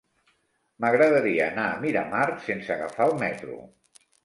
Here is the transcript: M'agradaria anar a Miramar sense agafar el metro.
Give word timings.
M'agradaria 0.85 1.43
anar 1.51 1.67
a 1.67 1.77
Miramar 1.85 2.25
sense 2.49 2.75
agafar 2.79 3.09
el 3.13 3.17
metro. 3.23 3.63